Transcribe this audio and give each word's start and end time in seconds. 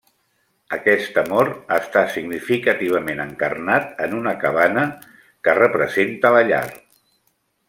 Aquest 0.77 1.17
amor 1.21 1.51
està 1.75 2.03
significativament 2.15 3.21
encarnat 3.27 4.03
en 4.07 4.17
una 4.21 4.35
cabana, 4.47 4.87
que 5.49 5.57
representa 5.63 6.33
la 6.39 6.43
llar. 6.53 6.67